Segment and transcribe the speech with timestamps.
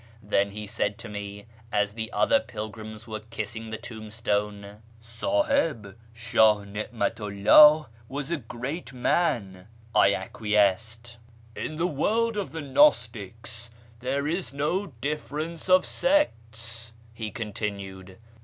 [0.23, 6.63] Then he said to me, as the other pilgrims were kissing the tombstone," SdJiib, Shah
[6.63, 11.17] Ni'matu 'llah was a great man," I acquiesced."
[11.65, 13.69] In the world of the gnostics
[13.99, 18.17] there is no difference of sects," he continued.